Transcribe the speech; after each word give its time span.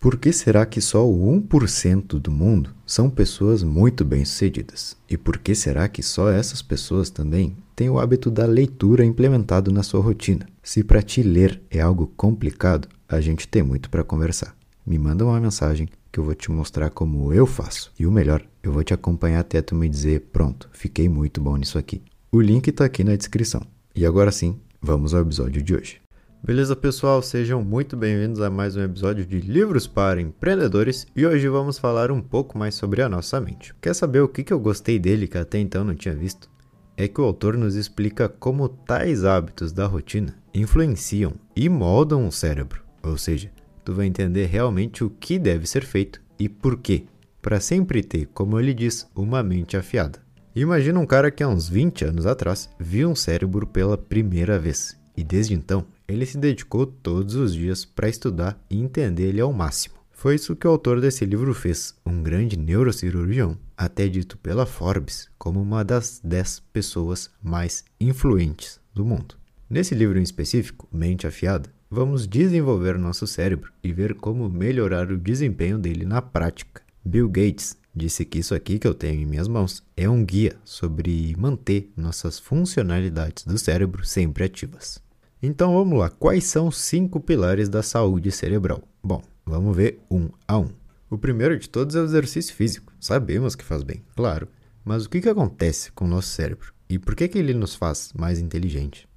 Por 0.00 0.16
que 0.16 0.32
será 0.32 0.64
que 0.64 0.80
só 0.80 1.04
o 1.04 1.42
1% 1.42 2.20
do 2.20 2.30
mundo 2.30 2.70
são 2.86 3.10
pessoas 3.10 3.64
muito 3.64 4.04
bem-sucedidas? 4.04 4.96
E 5.10 5.16
por 5.16 5.38
que 5.38 5.56
será 5.56 5.88
que 5.88 6.04
só 6.04 6.30
essas 6.30 6.62
pessoas 6.62 7.10
também 7.10 7.56
têm 7.74 7.90
o 7.90 7.98
hábito 7.98 8.30
da 8.30 8.46
leitura 8.46 9.04
implementado 9.04 9.72
na 9.72 9.82
sua 9.82 10.00
rotina? 10.00 10.46
Se 10.62 10.84
para 10.84 11.02
ti 11.02 11.20
ler 11.24 11.60
é 11.68 11.80
algo 11.80 12.12
complicado, 12.16 12.88
a 13.08 13.20
gente 13.20 13.48
tem 13.48 13.60
muito 13.60 13.90
para 13.90 14.04
conversar. 14.04 14.54
Me 14.86 14.96
manda 14.96 15.24
uma 15.24 15.40
mensagem 15.40 15.88
que 16.12 16.20
eu 16.20 16.24
vou 16.24 16.34
te 16.34 16.48
mostrar 16.52 16.90
como 16.90 17.32
eu 17.32 17.44
faço. 17.44 17.92
E 17.98 18.06
o 18.06 18.12
melhor, 18.12 18.46
eu 18.62 18.70
vou 18.70 18.84
te 18.84 18.94
acompanhar 18.94 19.40
até 19.40 19.60
tu 19.60 19.74
me 19.74 19.88
dizer: 19.88 20.28
pronto, 20.32 20.70
fiquei 20.72 21.08
muito 21.08 21.40
bom 21.40 21.56
nisso 21.56 21.76
aqui. 21.76 22.00
O 22.30 22.40
link 22.40 22.68
está 22.68 22.84
aqui 22.84 23.02
na 23.02 23.16
descrição. 23.16 23.62
E 23.96 24.06
agora 24.06 24.30
sim, 24.30 24.60
vamos 24.80 25.12
ao 25.12 25.22
episódio 25.22 25.60
de 25.60 25.74
hoje. 25.74 26.00
Beleza, 26.42 26.74
pessoal? 26.76 27.20
Sejam 27.20 27.62
muito 27.62 27.96
bem-vindos 27.96 28.40
a 28.40 28.48
mais 28.48 28.76
um 28.76 28.82
episódio 28.82 29.26
de 29.26 29.40
Livros 29.40 29.86
para 29.86 30.20
Empreendedores 30.20 31.06
e 31.14 31.26
hoje 31.26 31.48
vamos 31.48 31.78
falar 31.78 32.10
um 32.10 32.22
pouco 32.22 32.56
mais 32.56 32.74
sobre 32.74 33.02
a 33.02 33.08
nossa 33.08 33.40
mente. 33.40 33.74
Quer 33.82 33.94
saber 33.94 34.20
o 34.20 34.28
que, 34.28 34.50
eu 34.50 34.58
gostei 34.58 34.98
dele 34.98 35.26
que 35.26 35.36
até 35.36 35.58
então 35.58 35.84
não 35.84 35.94
tinha 35.94 36.14
visto? 36.14 36.48
É 36.96 37.06
que 37.06 37.20
o 37.20 37.24
autor 37.24 37.56
nos 37.56 37.74
explica 37.74 38.28
como 38.28 38.68
tais 38.68 39.24
hábitos 39.24 39.72
da 39.72 39.86
rotina 39.86 40.34
influenciam 40.54 41.34
e 41.54 41.68
moldam 41.68 42.26
o 42.26 42.32
cérebro, 42.32 42.82
ou 43.02 43.18
seja, 43.18 43.50
tu 43.84 43.92
vai 43.92 44.06
entender 44.06 44.46
realmente 44.46 45.04
o 45.04 45.10
que 45.10 45.38
deve 45.38 45.66
ser 45.66 45.84
feito 45.84 46.22
e 46.38 46.48
por 46.48 46.78
quê, 46.78 47.04
para 47.42 47.60
sempre 47.60 48.02
ter, 48.02 48.26
como 48.32 48.58
ele 48.58 48.72
diz, 48.72 49.06
uma 49.14 49.42
mente 49.42 49.76
afiada. 49.76 50.20
Imagina 50.54 50.98
um 50.98 51.06
cara 51.06 51.30
que 51.30 51.42
há 51.42 51.48
uns 51.48 51.68
20 51.68 52.06
anos 52.06 52.26
atrás 52.26 52.70
viu 52.78 53.10
um 53.10 53.14
cérebro 53.14 53.66
pela 53.66 53.98
primeira 53.98 54.58
vez 54.58 54.98
e 55.16 55.22
desde 55.22 55.52
então 55.52 55.84
ele 56.08 56.24
se 56.24 56.38
dedicou 56.38 56.86
todos 56.86 57.34
os 57.34 57.54
dias 57.54 57.84
para 57.84 58.08
estudar 58.08 58.58
e 58.70 58.78
entender 58.78 59.28
ele 59.28 59.40
ao 59.40 59.52
máximo. 59.52 59.96
Foi 60.10 60.34
isso 60.34 60.56
que 60.56 60.66
o 60.66 60.70
autor 60.70 61.00
desse 61.00 61.24
livro 61.24 61.54
fez, 61.54 61.94
um 62.04 62.22
grande 62.22 62.58
neurocirurgião, 62.58 63.56
até 63.76 64.08
dito 64.08 64.36
pela 64.38 64.66
Forbes 64.66 65.28
como 65.38 65.62
uma 65.62 65.84
das 65.84 66.20
10 66.24 66.60
pessoas 66.72 67.30
mais 67.40 67.84
influentes 68.00 68.80
do 68.92 69.04
mundo. 69.04 69.36
Nesse 69.70 69.94
livro 69.94 70.18
em 70.18 70.22
específico, 70.22 70.88
Mente 70.90 71.26
Afiada, 71.26 71.70
vamos 71.90 72.26
desenvolver 72.26 72.98
nosso 72.98 73.26
cérebro 73.26 73.70
e 73.84 73.92
ver 73.92 74.14
como 74.14 74.48
melhorar 74.48 75.12
o 75.12 75.18
desempenho 75.18 75.78
dele 75.78 76.04
na 76.04 76.20
prática. 76.20 76.82
Bill 77.04 77.28
Gates 77.28 77.76
disse 77.94 78.24
que 78.24 78.38
isso 78.38 78.54
aqui 78.54 78.78
que 78.78 78.88
eu 78.88 78.94
tenho 78.94 79.20
em 79.20 79.26
minhas 79.26 79.46
mãos 79.46 79.84
é 79.96 80.08
um 80.08 80.24
guia 80.24 80.56
sobre 80.64 81.34
manter 81.38 81.92
nossas 81.96 82.38
funcionalidades 82.38 83.44
do 83.44 83.58
cérebro 83.58 84.04
sempre 84.04 84.44
ativas. 84.44 85.00
Então 85.40 85.74
vamos 85.74 85.96
lá, 85.96 86.10
quais 86.10 86.44
são 86.44 86.66
os 86.66 86.78
cinco 86.78 87.20
pilares 87.20 87.68
da 87.68 87.80
saúde 87.80 88.32
cerebral? 88.32 88.82
Bom, 89.00 89.22
vamos 89.46 89.76
ver 89.76 90.00
um 90.10 90.28
a 90.48 90.58
um. 90.58 90.70
O 91.08 91.16
primeiro 91.16 91.56
de 91.56 91.68
todos 91.68 91.94
é 91.94 92.00
o 92.00 92.04
exercício 92.04 92.54
físico. 92.54 92.92
Sabemos 92.98 93.54
que 93.54 93.64
faz 93.64 93.84
bem, 93.84 94.02
claro. 94.16 94.48
Mas 94.84 95.04
o 95.04 95.08
que, 95.08 95.20
que 95.20 95.28
acontece 95.28 95.92
com 95.92 96.06
o 96.06 96.08
nosso 96.08 96.28
cérebro? 96.28 96.72
E 96.88 96.98
por 96.98 97.14
que, 97.14 97.28
que 97.28 97.38
ele 97.38 97.54
nos 97.54 97.76
faz 97.76 98.12
mais 98.18 98.40
inteligente? 98.40 99.08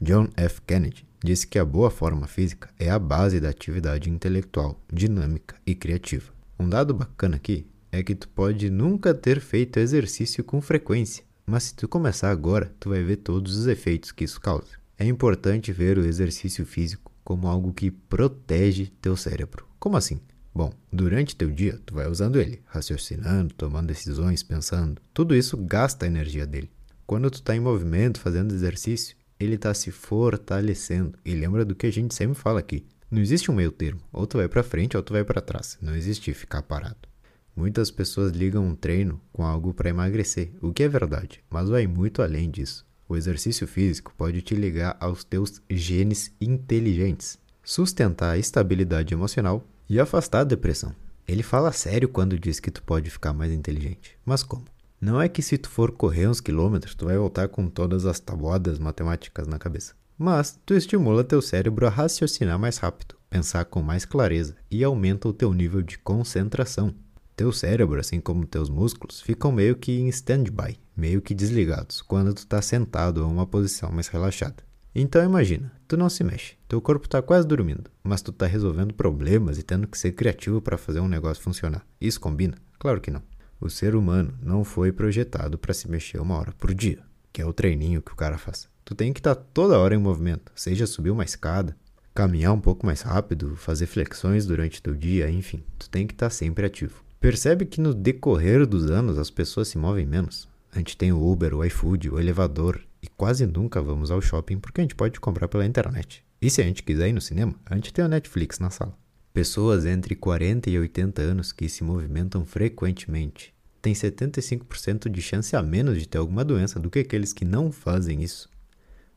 John 0.00 0.28
F. 0.36 0.62
Kennedy 0.62 1.06
disse 1.22 1.46
que 1.46 1.58
a 1.58 1.64
boa 1.64 1.90
forma 1.90 2.26
física 2.26 2.70
é 2.78 2.90
a 2.90 2.98
base 2.98 3.38
da 3.38 3.50
atividade 3.50 4.08
intelectual, 4.08 4.80
dinâmica 4.90 5.54
e 5.66 5.74
criativa. 5.74 6.32
Um 6.58 6.68
dado 6.68 6.94
bacana 6.94 7.36
aqui 7.36 7.66
é 7.92 8.02
que 8.02 8.14
tu 8.14 8.26
pode 8.28 8.70
nunca 8.70 9.12
ter 9.12 9.38
feito 9.38 9.78
exercício 9.78 10.42
com 10.42 10.62
frequência, 10.62 11.24
mas 11.44 11.64
se 11.64 11.74
tu 11.74 11.86
começar 11.86 12.30
agora, 12.30 12.74
tu 12.80 12.88
vai 12.88 13.02
ver 13.02 13.16
todos 13.16 13.54
os 13.54 13.66
efeitos 13.66 14.12
que 14.12 14.24
isso 14.24 14.40
causa. 14.40 14.81
É 14.98 15.04
importante 15.04 15.72
ver 15.72 15.98
o 15.98 16.04
exercício 16.04 16.64
físico 16.64 17.12
como 17.24 17.48
algo 17.48 17.72
que 17.72 17.90
protege 17.90 18.92
teu 19.00 19.16
cérebro. 19.16 19.66
Como 19.78 19.96
assim? 19.96 20.20
Bom, 20.54 20.72
durante 20.92 21.34
teu 21.34 21.50
dia, 21.50 21.80
tu 21.86 21.94
vai 21.94 22.06
usando 22.06 22.38
ele, 22.38 22.60
raciocinando, 22.66 23.54
tomando 23.54 23.86
decisões, 23.86 24.42
pensando. 24.42 25.00
Tudo 25.14 25.34
isso 25.34 25.56
gasta 25.56 26.04
a 26.04 26.08
energia 26.08 26.46
dele. 26.46 26.70
Quando 27.06 27.30
tu 27.30 27.36
está 27.36 27.56
em 27.56 27.60
movimento, 27.60 28.20
fazendo 28.20 28.54
exercício, 28.54 29.16
ele 29.40 29.54
está 29.54 29.72
se 29.72 29.90
fortalecendo. 29.90 31.18
E 31.24 31.34
lembra 31.34 31.64
do 31.64 31.74
que 31.74 31.86
a 31.86 31.92
gente 31.92 32.14
sempre 32.14 32.38
fala 32.38 32.60
aqui. 32.60 32.84
Não 33.10 33.20
existe 33.20 33.50
um 33.50 33.54
meio 33.54 33.72
termo. 33.72 34.00
Ou 34.12 34.26
tu 34.26 34.38
vai 34.38 34.48
para 34.48 34.62
frente 34.62 34.96
ou 34.96 35.02
tu 35.02 35.12
vai 35.12 35.24
para 35.24 35.40
trás. 35.40 35.78
Não 35.80 35.94
existe 35.94 36.32
ficar 36.34 36.62
parado. 36.62 37.08
Muitas 37.54 37.90
pessoas 37.90 38.32
ligam 38.32 38.66
um 38.66 38.74
treino 38.74 39.20
com 39.30 39.44
algo 39.44 39.74
para 39.74 39.90
emagrecer, 39.90 40.52
o 40.62 40.72
que 40.72 40.82
é 40.84 40.88
verdade, 40.88 41.44
mas 41.50 41.68
vai 41.68 41.86
muito 41.86 42.22
além 42.22 42.50
disso. 42.50 42.86
O 43.12 43.16
exercício 43.16 43.66
físico 43.66 44.14
pode 44.16 44.40
te 44.40 44.54
ligar 44.54 44.96
aos 44.98 45.22
teus 45.22 45.60
genes 45.68 46.32
inteligentes, 46.40 47.38
sustentar 47.62 48.30
a 48.30 48.38
estabilidade 48.38 49.12
emocional 49.12 49.62
e 49.86 50.00
afastar 50.00 50.40
a 50.40 50.44
depressão. 50.44 50.96
Ele 51.28 51.42
fala 51.42 51.72
sério 51.72 52.08
quando 52.08 52.38
diz 52.38 52.58
que 52.58 52.70
tu 52.70 52.82
pode 52.82 53.10
ficar 53.10 53.34
mais 53.34 53.52
inteligente. 53.52 54.16
Mas 54.24 54.42
como? 54.42 54.64
Não 54.98 55.20
é 55.20 55.28
que 55.28 55.42
se 55.42 55.58
tu 55.58 55.68
for 55.68 55.92
correr 55.92 56.26
uns 56.26 56.40
quilômetros, 56.40 56.94
tu 56.94 57.04
vai 57.04 57.18
voltar 57.18 57.48
com 57.48 57.68
todas 57.68 58.06
as 58.06 58.18
tabuadas 58.18 58.78
matemáticas 58.78 59.46
na 59.46 59.58
cabeça. 59.58 59.92
Mas 60.16 60.58
tu 60.64 60.72
estimula 60.72 61.22
teu 61.22 61.42
cérebro 61.42 61.86
a 61.86 61.90
raciocinar 61.90 62.58
mais 62.58 62.78
rápido, 62.78 63.16
pensar 63.28 63.66
com 63.66 63.82
mais 63.82 64.06
clareza 64.06 64.56
e 64.70 64.82
aumenta 64.82 65.28
o 65.28 65.34
teu 65.34 65.52
nível 65.52 65.82
de 65.82 65.98
concentração. 65.98 66.94
Teu 67.36 67.52
cérebro, 67.52 68.00
assim 68.00 68.22
como 68.22 68.46
teus 68.46 68.70
músculos, 68.70 69.20
ficam 69.20 69.52
meio 69.52 69.76
que 69.76 69.92
em 70.00 70.08
stand-by, 70.08 70.78
meio 70.96 71.22
que 71.22 71.34
desligados, 71.34 72.02
quando 72.02 72.34
tu 72.34 72.38
está 72.38 72.60
sentado 72.60 73.18
ou 73.18 73.30
uma 73.30 73.46
posição 73.46 73.90
mais 73.90 74.08
relaxada. 74.08 74.62
Então 74.94 75.24
imagina, 75.24 75.72
tu 75.88 75.96
não 75.96 76.10
se 76.10 76.22
mexe, 76.22 76.54
teu 76.68 76.80
corpo 76.80 77.06
está 77.06 77.22
quase 77.22 77.46
dormindo, 77.46 77.90
mas 78.02 78.20
tu 78.20 78.30
está 78.30 78.46
resolvendo 78.46 78.92
problemas 78.92 79.58
e 79.58 79.62
tendo 79.62 79.86
que 79.86 79.96
ser 79.96 80.12
criativo 80.12 80.60
para 80.60 80.76
fazer 80.76 81.00
um 81.00 81.08
negócio 81.08 81.42
funcionar. 81.42 81.86
Isso 81.98 82.20
combina? 82.20 82.56
Claro 82.78 83.00
que 83.00 83.10
não. 83.10 83.22
O 83.58 83.70
ser 83.70 83.94
humano 83.94 84.34
não 84.42 84.64
foi 84.64 84.92
projetado 84.92 85.56
para 85.56 85.72
se 85.72 85.88
mexer 85.88 86.20
uma 86.20 86.36
hora 86.36 86.52
por 86.58 86.74
dia, 86.74 86.98
que 87.32 87.40
é 87.40 87.46
o 87.46 87.52
treininho 87.52 88.02
que 88.02 88.12
o 88.12 88.16
cara 88.16 88.36
faz. 88.36 88.68
Tu 88.84 88.94
tem 88.94 89.12
que 89.12 89.20
estar 89.20 89.34
tá 89.34 89.42
toda 89.54 89.78
hora 89.78 89.94
em 89.94 89.98
movimento, 89.98 90.52
seja 90.54 90.86
subir 90.86 91.10
uma 91.10 91.24
escada, 91.24 91.74
caminhar 92.14 92.52
um 92.52 92.60
pouco 92.60 92.84
mais 92.84 93.00
rápido, 93.00 93.56
fazer 93.56 93.86
flexões 93.86 94.44
durante 94.44 94.82
teu 94.82 94.94
dia, 94.94 95.30
enfim, 95.30 95.62
tu 95.78 95.88
tem 95.88 96.06
que 96.06 96.12
estar 96.12 96.26
tá 96.26 96.30
sempre 96.30 96.66
ativo. 96.66 97.02
Percebe 97.20 97.64
que 97.64 97.80
no 97.80 97.94
decorrer 97.94 98.66
dos 98.66 98.90
anos 98.90 99.16
as 99.16 99.30
pessoas 99.30 99.68
se 99.68 99.78
movem 99.78 100.04
menos? 100.04 100.48
A 100.74 100.78
gente 100.78 100.96
tem 100.96 101.12
o 101.12 101.30
Uber, 101.30 101.54
o 101.54 101.62
iFood, 101.66 102.08
o 102.08 102.18
elevador 102.18 102.80
e 103.02 103.06
quase 103.06 103.46
nunca 103.46 103.82
vamos 103.82 104.10
ao 104.10 104.22
shopping 104.22 104.58
porque 104.58 104.80
a 104.80 104.84
gente 104.84 104.94
pode 104.94 105.20
comprar 105.20 105.46
pela 105.46 105.66
internet. 105.66 106.24
E 106.40 106.48
se 106.48 106.62
a 106.62 106.64
gente 106.64 106.82
quiser 106.82 107.08
ir 107.08 107.12
no 107.12 107.20
cinema, 107.20 107.54
a 107.66 107.74
gente 107.74 107.92
tem 107.92 108.02
o 108.02 108.08
Netflix 108.08 108.58
na 108.58 108.70
sala. 108.70 108.96
Pessoas 109.34 109.84
entre 109.84 110.14
40 110.14 110.70
e 110.70 110.78
80 110.78 111.20
anos 111.20 111.52
que 111.52 111.68
se 111.68 111.84
movimentam 111.84 112.46
frequentemente 112.46 113.54
têm 113.82 113.92
75% 113.92 115.10
de 115.10 115.20
chance 115.20 115.54
a 115.54 115.62
menos 115.62 115.98
de 115.98 116.08
ter 116.08 116.16
alguma 116.16 116.44
doença 116.44 116.80
do 116.80 116.88
que 116.88 117.00
aqueles 117.00 117.34
que 117.34 117.44
não 117.44 117.70
fazem 117.70 118.22
isso. 118.22 118.48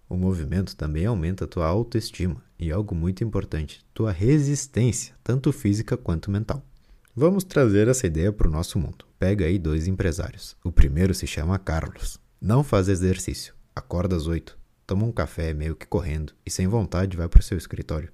O 0.10 0.18
movimento 0.18 0.76
também 0.76 1.06
aumenta 1.06 1.48
tua 1.48 1.68
autoestima 1.68 2.44
e 2.60 2.70
algo 2.70 2.94
muito 2.94 3.24
importante, 3.24 3.86
tua 3.94 4.12
resistência, 4.12 5.16
tanto 5.24 5.54
física 5.54 5.96
quanto 5.96 6.30
mental. 6.30 6.62
Vamos 7.16 7.46
trazer 7.46 7.88
essa 7.88 8.06
ideia 8.06 8.34
para 8.34 8.48
o 8.48 8.52
nosso 8.52 8.78
mundo. 8.78 9.06
Pega 9.26 9.46
aí 9.46 9.58
dois 9.58 9.88
empresários. 9.88 10.56
O 10.64 10.72
primeiro 10.72 11.12
se 11.12 11.26
chama 11.26 11.58
Carlos. 11.58 12.20
Não 12.40 12.64
faz 12.64 12.88
exercício. 12.88 13.56
Acorda 13.76 14.16
às 14.16 14.28
oito, 14.28 14.56
toma 14.86 15.04
um 15.04 15.12
café 15.12 15.52
meio 15.52 15.76
que 15.76 15.88
correndo 15.88 16.32
e 16.46 16.52
sem 16.52 16.68
vontade 16.68 17.18
vai 17.18 17.28
para 17.28 17.40
o 17.40 17.44
seu 17.44 17.58
escritório. 17.58 18.12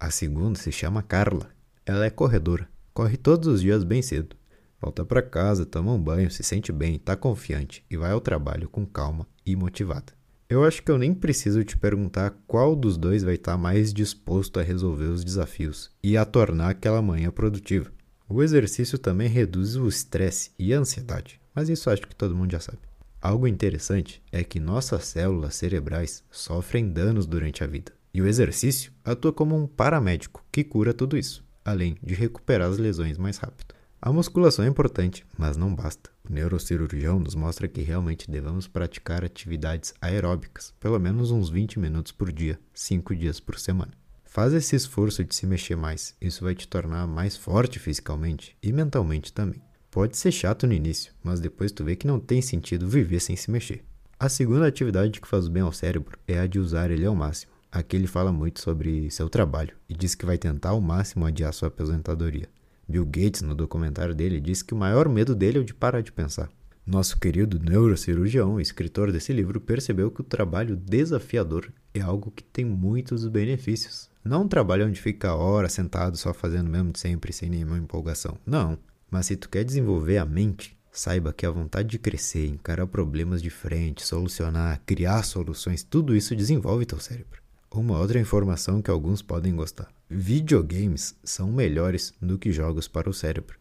A 0.00 0.10
segunda 0.10 0.58
se 0.58 0.72
chama 0.72 1.02
Carla. 1.02 1.50
Ela 1.84 2.06
é 2.06 2.08
corredora. 2.08 2.66
Corre 2.94 3.18
todos 3.18 3.46
os 3.46 3.60
dias 3.60 3.84
bem 3.84 4.00
cedo. 4.00 4.36
Volta 4.80 5.04
para 5.04 5.20
casa, 5.20 5.66
toma 5.66 5.92
um 5.92 6.02
banho, 6.02 6.30
se 6.30 6.42
sente 6.42 6.72
bem, 6.72 6.94
está 6.94 7.14
confiante 7.14 7.84
e 7.90 7.98
vai 7.98 8.12
ao 8.12 8.20
trabalho 8.22 8.66
com 8.70 8.86
calma 8.86 9.28
e 9.44 9.54
motivada. 9.54 10.14
Eu 10.48 10.64
acho 10.64 10.82
que 10.82 10.90
eu 10.90 10.96
nem 10.96 11.12
preciso 11.12 11.62
te 11.62 11.76
perguntar 11.76 12.34
qual 12.46 12.74
dos 12.74 12.96
dois 12.96 13.22
vai 13.22 13.34
estar 13.34 13.52
tá 13.52 13.58
mais 13.58 13.92
disposto 13.92 14.58
a 14.58 14.62
resolver 14.62 15.08
os 15.08 15.22
desafios 15.22 15.90
e 16.02 16.16
a 16.16 16.24
tornar 16.24 16.70
aquela 16.70 17.02
manhã 17.02 17.30
produtiva. 17.30 17.92
O 18.26 18.42
exercício 18.42 18.98
também 18.98 19.28
reduz 19.28 19.76
o 19.76 19.86
estresse 19.86 20.50
e 20.58 20.72
a 20.72 20.78
ansiedade, 20.78 21.38
mas 21.54 21.68
isso 21.68 21.90
acho 21.90 22.06
que 22.06 22.16
todo 22.16 22.34
mundo 22.34 22.52
já 22.52 22.60
sabe. 22.60 22.78
Algo 23.20 23.46
interessante 23.46 24.22
é 24.32 24.42
que 24.42 24.58
nossas 24.58 25.04
células 25.04 25.54
cerebrais 25.54 26.24
sofrem 26.30 26.88
danos 26.90 27.26
durante 27.26 27.62
a 27.62 27.66
vida, 27.66 27.92
e 28.14 28.22
o 28.22 28.26
exercício 28.26 28.92
atua 29.04 29.32
como 29.32 29.54
um 29.54 29.66
paramédico 29.66 30.44
que 30.50 30.64
cura 30.64 30.94
tudo 30.94 31.18
isso, 31.18 31.44
além 31.62 31.98
de 32.02 32.14
recuperar 32.14 32.70
as 32.70 32.78
lesões 32.78 33.18
mais 33.18 33.36
rápido. 33.36 33.74
A 34.00 34.12
musculação 34.12 34.64
é 34.64 34.68
importante, 34.68 35.24
mas 35.36 35.56
não 35.56 35.74
basta. 35.74 36.10
O 36.28 36.32
neurocirurgião 36.32 37.18
nos 37.18 37.34
mostra 37.34 37.68
que 37.68 37.82
realmente 37.82 38.30
devemos 38.30 38.66
praticar 38.66 39.24
atividades 39.24 39.94
aeróbicas, 40.00 40.74
pelo 40.80 40.98
menos 40.98 41.30
uns 41.30 41.50
20 41.50 41.78
minutos 41.78 42.12
por 42.12 42.32
dia, 42.32 42.58
5 42.72 43.14
dias 43.14 43.40
por 43.40 43.58
semana. 43.58 43.92
Faz 44.34 44.52
esse 44.52 44.74
esforço 44.74 45.22
de 45.22 45.32
se 45.32 45.46
mexer 45.46 45.76
mais, 45.76 46.16
isso 46.20 46.42
vai 46.42 46.56
te 46.56 46.66
tornar 46.66 47.06
mais 47.06 47.36
forte 47.36 47.78
fisicamente 47.78 48.56
e 48.60 48.72
mentalmente 48.72 49.32
também. 49.32 49.62
Pode 49.92 50.16
ser 50.16 50.32
chato 50.32 50.66
no 50.66 50.72
início, 50.72 51.12
mas 51.22 51.38
depois 51.38 51.70
tu 51.70 51.84
vê 51.84 51.94
que 51.94 52.04
não 52.04 52.18
tem 52.18 52.42
sentido 52.42 52.88
viver 52.88 53.20
sem 53.20 53.36
se 53.36 53.48
mexer. 53.48 53.84
A 54.18 54.28
segunda 54.28 54.66
atividade 54.66 55.20
que 55.20 55.28
faz 55.28 55.46
bem 55.46 55.62
ao 55.62 55.72
cérebro 55.72 56.18
é 56.26 56.40
a 56.40 56.48
de 56.48 56.58
usar 56.58 56.90
ele 56.90 57.06
ao 57.06 57.14
máximo. 57.14 57.52
Aqui 57.70 57.94
ele 57.94 58.08
fala 58.08 58.32
muito 58.32 58.60
sobre 58.60 59.08
seu 59.08 59.30
trabalho 59.30 59.76
e 59.88 59.94
diz 59.94 60.16
que 60.16 60.26
vai 60.26 60.36
tentar 60.36 60.70
ao 60.70 60.80
máximo 60.80 61.24
adiar 61.24 61.54
sua 61.54 61.68
aposentadoria. 61.68 62.48
Bill 62.88 63.06
Gates, 63.06 63.40
no 63.40 63.54
documentário 63.54 64.16
dele, 64.16 64.40
diz 64.40 64.64
que 64.64 64.74
o 64.74 64.76
maior 64.76 65.08
medo 65.08 65.36
dele 65.36 65.58
é 65.58 65.60
o 65.60 65.64
de 65.64 65.72
parar 65.72 66.00
de 66.00 66.10
pensar. 66.10 66.50
Nosso 66.84 67.20
querido 67.20 67.60
neurocirurgião, 67.60 68.60
escritor 68.60 69.12
desse 69.12 69.32
livro, 69.32 69.60
percebeu 69.60 70.10
que 70.10 70.22
o 70.22 70.24
trabalho 70.24 70.74
desafiador 70.74 71.72
é 71.94 72.00
algo 72.00 72.32
que 72.32 72.42
tem 72.42 72.64
muitos 72.64 73.28
benefícios. 73.28 74.12
Não 74.24 74.44
um 74.44 74.48
trabalho 74.48 74.86
onde 74.86 75.00
fica 75.02 75.34
horas 75.34 75.74
sentado 75.74 76.16
só 76.16 76.32
fazendo 76.32 76.70
mesmo 76.70 76.92
de 76.92 76.98
sempre, 76.98 77.30
sem 77.30 77.50
nenhuma 77.50 77.76
empolgação. 77.76 78.38
Não. 78.46 78.78
Mas 79.10 79.26
se 79.26 79.36
tu 79.36 79.50
quer 79.50 79.64
desenvolver 79.64 80.16
a 80.16 80.24
mente, 80.24 80.74
saiba 80.90 81.30
que 81.30 81.44
a 81.44 81.50
vontade 81.50 81.88
de 81.90 81.98
crescer, 81.98 82.46
encarar 82.46 82.86
problemas 82.86 83.42
de 83.42 83.50
frente, 83.50 84.06
solucionar, 84.06 84.80
criar 84.86 85.22
soluções, 85.24 85.82
tudo 85.82 86.16
isso 86.16 86.34
desenvolve 86.34 86.86
teu 86.86 86.98
cérebro. 86.98 87.42
Uma 87.70 87.98
outra 87.98 88.18
informação 88.18 88.80
que 88.80 88.90
alguns 88.90 89.20
podem 89.20 89.54
gostar: 89.54 89.88
videogames 90.08 91.14
são 91.22 91.52
melhores 91.52 92.14
do 92.18 92.38
que 92.38 92.50
jogos 92.50 92.88
para 92.88 93.10
o 93.10 93.14
cérebro. 93.14 93.58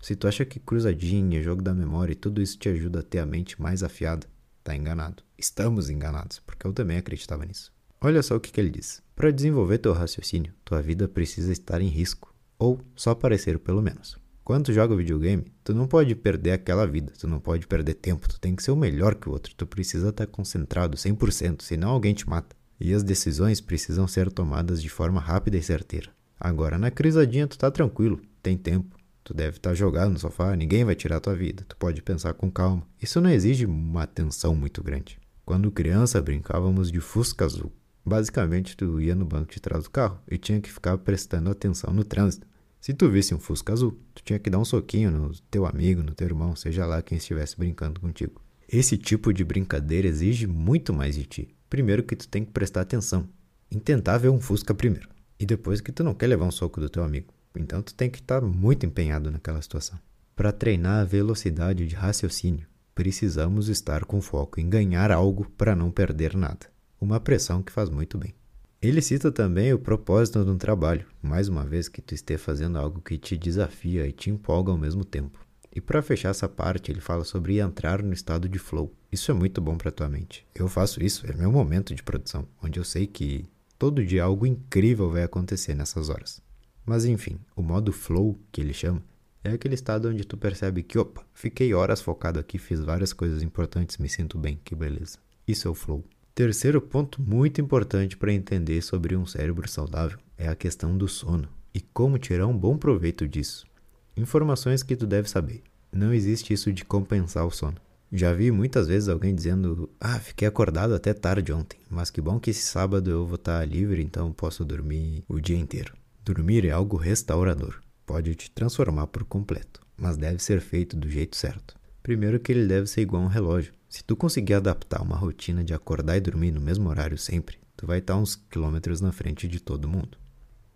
Se 0.00 0.16
tu 0.16 0.26
acha 0.26 0.46
que 0.46 0.58
cruzadinha, 0.58 1.42
jogo 1.42 1.60
da 1.60 1.74
memória 1.74 2.12
e 2.12 2.16
tudo 2.16 2.40
isso 2.40 2.58
te 2.58 2.70
ajuda 2.70 3.00
a 3.00 3.02
ter 3.02 3.18
a 3.18 3.26
mente 3.26 3.60
mais 3.60 3.82
afiada, 3.82 4.26
tá 4.64 4.74
enganado. 4.74 5.22
Estamos 5.36 5.90
enganados, 5.90 6.38
porque 6.46 6.66
eu 6.66 6.72
também 6.72 6.96
acreditava 6.96 7.44
nisso. 7.44 7.75
Olha 8.00 8.22
só 8.22 8.36
o 8.36 8.40
que, 8.40 8.52
que 8.52 8.60
ele 8.60 8.70
diz. 8.70 9.02
Para 9.14 9.30
desenvolver 9.30 9.78
teu 9.78 9.92
raciocínio, 9.92 10.52
tua 10.64 10.82
vida 10.82 11.08
precisa 11.08 11.52
estar 11.52 11.80
em 11.80 11.88
risco, 11.88 12.34
ou 12.58 12.80
só 12.94 13.14
parecer 13.14 13.58
pelo 13.58 13.82
menos. 13.82 14.18
Quando 14.44 14.66
tu 14.66 14.72
joga 14.72 14.94
videogame, 14.94 15.52
tu 15.64 15.74
não 15.74 15.88
pode 15.88 16.14
perder 16.14 16.52
aquela 16.52 16.86
vida, 16.86 17.12
tu 17.18 17.26
não 17.26 17.40
pode 17.40 17.66
perder 17.66 17.94
tempo, 17.94 18.28
tu 18.28 18.38
tem 18.38 18.54
que 18.54 18.62
ser 18.62 18.70
o 18.70 18.76
melhor 18.76 19.14
que 19.14 19.28
o 19.28 19.32
outro, 19.32 19.54
tu 19.56 19.66
precisa 19.66 20.10
estar 20.10 20.26
concentrado 20.26 20.96
100%, 20.96 21.62
senão 21.62 21.90
alguém 21.90 22.14
te 22.14 22.28
mata. 22.28 22.54
E 22.78 22.92
as 22.92 23.02
decisões 23.02 23.60
precisam 23.60 24.06
ser 24.06 24.30
tomadas 24.30 24.82
de 24.82 24.88
forma 24.88 25.20
rápida 25.20 25.56
e 25.56 25.62
certeira. 25.62 26.10
Agora, 26.38 26.78
na 26.78 26.90
crisadinha 26.90 27.48
tu 27.48 27.58
tá 27.58 27.70
tranquilo, 27.70 28.20
tem 28.42 28.56
tempo, 28.56 28.96
Tu 29.26 29.34
deve 29.34 29.56
estar 29.56 29.70
tá 29.70 29.74
jogado 29.74 30.12
no 30.12 30.20
sofá, 30.20 30.54
ninguém 30.54 30.84
vai 30.84 30.94
tirar 30.94 31.18
tua 31.18 31.34
vida. 31.34 31.64
Tu 31.68 31.76
pode 31.76 32.00
pensar 32.00 32.32
com 32.34 32.48
calma. 32.48 32.86
Isso 33.02 33.20
não 33.20 33.28
exige 33.28 33.66
uma 33.66 34.04
atenção 34.04 34.54
muito 34.54 34.84
grande. 34.84 35.18
Quando 35.44 35.68
criança, 35.68 36.22
brincávamos 36.22 36.92
de 36.92 37.00
Fusca 37.00 37.44
Azul. 37.44 37.72
Basicamente, 38.06 38.76
tu 38.76 39.00
ia 39.00 39.16
no 39.16 39.24
banco 39.24 39.52
de 39.52 39.60
trás 39.60 39.82
do 39.82 39.90
carro 39.90 40.20
e 40.30 40.38
tinha 40.38 40.60
que 40.60 40.72
ficar 40.72 40.96
prestando 40.98 41.50
atenção 41.50 41.92
no 41.92 42.04
trânsito. 42.04 42.46
Se 42.80 42.94
tu 42.94 43.10
visse 43.10 43.34
um 43.34 43.40
Fusca 43.40 43.72
Azul, 43.72 43.98
tu 44.14 44.22
tinha 44.22 44.38
que 44.38 44.48
dar 44.48 44.60
um 44.60 44.64
soquinho 44.64 45.10
no 45.10 45.32
teu 45.50 45.66
amigo, 45.66 46.04
no 46.04 46.14
teu 46.14 46.28
irmão, 46.28 46.54
seja 46.54 46.86
lá 46.86 47.02
quem 47.02 47.18
estivesse 47.18 47.58
brincando 47.58 48.00
contigo. 48.00 48.40
Esse 48.68 48.96
tipo 48.96 49.32
de 49.32 49.42
brincadeira 49.42 50.06
exige 50.06 50.46
muito 50.46 50.92
mais 50.92 51.16
de 51.16 51.24
ti. 51.24 51.56
Primeiro 51.68 52.04
que 52.04 52.14
tu 52.14 52.28
tem 52.28 52.44
que 52.44 52.52
prestar 52.52 52.82
atenção 52.82 53.28
em 53.70 53.80
tentar 53.80 54.18
ver 54.18 54.28
um 54.28 54.40
Fusca 54.40 54.72
primeiro. 54.72 55.08
E 55.38 55.44
depois 55.44 55.80
que 55.80 55.90
tu 55.90 56.04
não 56.04 56.14
quer 56.14 56.28
levar 56.28 56.44
um 56.44 56.52
soco 56.52 56.80
do 56.80 56.88
teu 56.88 57.02
amigo. 57.02 57.34
Então 57.56 57.82
tu 57.82 57.92
tem 57.92 58.08
que 58.08 58.20
estar 58.20 58.40
muito 58.40 58.86
empenhado 58.86 59.32
naquela 59.32 59.60
situação. 59.60 59.98
Para 60.36 60.52
treinar 60.52 61.00
a 61.00 61.04
velocidade 61.04 61.86
de 61.88 61.96
raciocínio, 61.96 62.68
precisamos 62.94 63.68
estar 63.68 64.04
com 64.04 64.20
foco 64.20 64.60
em 64.60 64.68
ganhar 64.68 65.10
algo 65.10 65.50
para 65.56 65.74
não 65.74 65.90
perder 65.90 66.36
nada. 66.36 66.75
Uma 67.06 67.20
pressão 67.20 67.62
que 67.62 67.70
faz 67.70 67.88
muito 67.88 68.18
bem. 68.18 68.34
Ele 68.82 69.00
cita 69.00 69.30
também 69.30 69.72
o 69.72 69.78
propósito 69.78 70.44
de 70.44 70.50
um 70.50 70.58
trabalho, 70.58 71.06
mais 71.22 71.48
uma 71.48 71.64
vez 71.64 71.88
que 71.88 72.02
tu 72.02 72.16
esteja 72.16 72.40
fazendo 72.40 72.76
algo 72.78 73.00
que 73.00 73.16
te 73.16 73.36
desafia 73.36 74.08
e 74.08 74.10
te 74.12 74.28
empolga 74.28 74.72
ao 74.72 74.76
mesmo 74.76 75.04
tempo. 75.04 75.38
E 75.72 75.80
para 75.80 76.02
fechar 76.02 76.30
essa 76.30 76.48
parte, 76.48 76.90
ele 76.90 77.00
fala 77.00 77.22
sobre 77.22 77.60
entrar 77.60 78.02
no 78.02 78.12
estado 78.12 78.48
de 78.48 78.58
flow. 78.58 78.92
Isso 79.12 79.30
é 79.30 79.34
muito 79.34 79.60
bom 79.60 79.78
para 79.78 79.92
tua 79.92 80.08
mente. 80.08 80.44
Eu 80.52 80.66
faço 80.66 81.00
isso, 81.00 81.24
é 81.30 81.32
meu 81.32 81.52
momento 81.52 81.94
de 81.94 82.02
produção, 82.02 82.44
onde 82.60 82.80
eu 82.80 82.84
sei 82.84 83.06
que 83.06 83.44
todo 83.78 84.04
dia 84.04 84.24
algo 84.24 84.44
incrível 84.44 85.08
vai 85.08 85.22
acontecer 85.22 85.76
nessas 85.76 86.08
horas. 86.08 86.42
Mas 86.84 87.04
enfim, 87.04 87.38
o 87.54 87.62
modo 87.62 87.92
flow, 87.92 88.36
que 88.50 88.60
ele 88.60 88.74
chama, 88.74 89.00
é 89.44 89.52
aquele 89.52 89.76
estado 89.76 90.08
onde 90.08 90.24
tu 90.24 90.36
percebe 90.36 90.82
que, 90.82 90.98
opa, 90.98 91.24
fiquei 91.32 91.72
horas 91.72 92.00
focado 92.00 92.40
aqui, 92.40 92.58
fiz 92.58 92.80
várias 92.80 93.12
coisas 93.12 93.44
importantes, 93.44 93.96
me 93.96 94.08
sinto 94.08 94.36
bem, 94.36 94.60
que 94.64 94.74
beleza. 94.74 95.18
Isso 95.46 95.68
é 95.68 95.70
o 95.70 95.74
flow. 95.74 96.04
Terceiro 96.36 96.82
ponto 96.82 97.22
muito 97.22 97.62
importante 97.62 98.14
para 98.14 98.30
entender 98.30 98.82
sobre 98.82 99.16
um 99.16 99.24
cérebro 99.24 99.66
saudável 99.66 100.18
é 100.36 100.46
a 100.46 100.54
questão 100.54 100.94
do 100.94 101.08
sono 101.08 101.48
e 101.72 101.80
como 101.80 102.18
tirar 102.18 102.46
um 102.46 102.54
bom 102.54 102.76
proveito 102.76 103.26
disso. 103.26 103.66
Informações 104.14 104.82
que 104.82 104.94
tu 104.94 105.06
deve 105.06 105.30
saber. 105.30 105.62
Não 105.90 106.12
existe 106.12 106.52
isso 106.52 106.70
de 106.74 106.84
compensar 106.84 107.46
o 107.46 107.50
sono. 107.50 107.78
Já 108.12 108.34
vi 108.34 108.50
muitas 108.50 108.86
vezes 108.86 109.08
alguém 109.08 109.34
dizendo: 109.34 109.88
Ah, 109.98 110.20
fiquei 110.20 110.46
acordado 110.46 110.94
até 110.94 111.14
tarde 111.14 111.54
ontem, 111.54 111.80
mas 111.88 112.10
que 112.10 112.20
bom 112.20 112.38
que 112.38 112.50
esse 112.50 112.66
sábado 112.66 113.10
eu 113.10 113.24
vou 113.24 113.36
estar 113.36 113.66
livre, 113.66 114.02
então 114.02 114.30
posso 114.30 114.62
dormir 114.62 115.24
o 115.26 115.40
dia 115.40 115.56
inteiro. 115.56 115.94
Dormir 116.22 116.66
é 116.66 116.70
algo 116.70 116.98
restaurador, 116.98 117.80
pode 118.04 118.34
te 118.34 118.50
transformar 118.50 119.06
por 119.06 119.24
completo, 119.24 119.80
mas 119.96 120.18
deve 120.18 120.42
ser 120.42 120.60
feito 120.60 120.98
do 120.98 121.08
jeito 121.08 121.34
certo. 121.34 121.74
Primeiro 122.02 122.38
que 122.38 122.52
ele 122.52 122.66
deve 122.66 122.88
ser 122.88 123.00
igual 123.00 123.22
a 123.22 123.24
um 123.24 123.28
relógio. 123.28 123.72
Se 123.88 124.02
tu 124.02 124.16
conseguir 124.16 124.54
adaptar 124.54 125.02
uma 125.02 125.16
rotina 125.16 125.62
de 125.62 125.72
acordar 125.72 126.16
e 126.16 126.20
dormir 126.20 126.50
no 126.50 126.60
mesmo 126.60 126.88
horário 126.88 127.16
sempre, 127.16 127.58
tu 127.76 127.86
vai 127.86 127.98
estar 127.98 128.16
uns 128.16 128.36
quilômetros 128.36 129.00
na 129.00 129.12
frente 129.12 129.46
de 129.46 129.60
todo 129.60 129.88
mundo. 129.88 130.18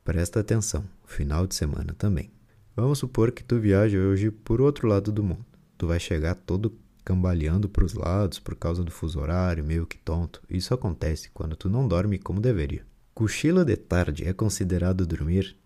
Presta 0.04 0.40
atenção, 0.40 0.84
final 1.04 1.46
de 1.46 1.54
semana 1.54 1.94
também. 1.96 2.30
Vamos 2.74 2.98
supor 2.98 3.32
que 3.32 3.44
tu 3.44 3.60
viaja 3.60 3.98
hoje 3.98 4.30
por 4.30 4.60
outro 4.60 4.88
lado 4.88 5.12
do 5.12 5.22
mundo. 5.22 5.44
Tu 5.76 5.86
vai 5.86 5.98
chegar 5.98 6.34
todo 6.34 6.78
cambaleando 7.04 7.68
para 7.68 7.84
os 7.84 7.94
lados 7.94 8.38
por 8.38 8.54
causa 8.54 8.84
do 8.84 8.90
fuso 8.90 9.20
horário, 9.20 9.64
meio 9.64 9.86
que 9.86 9.98
tonto. 9.98 10.40
Isso 10.48 10.72
acontece 10.72 11.30
quando 11.30 11.56
tu 11.56 11.68
não 11.68 11.88
dorme 11.88 12.18
como 12.18 12.40
deveria. 12.40 12.86
Cochilo 13.12 13.64
de 13.64 13.76
tarde 13.76 14.26
é 14.26 14.32
considerado 14.32 15.06
dormir? 15.06 15.56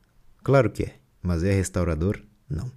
Claro 0.43 0.71
que 0.71 0.85
é, 0.85 0.97
mas 1.23 1.45
é 1.45 1.53
restaurador? 1.53 2.21
Não. 2.49 2.71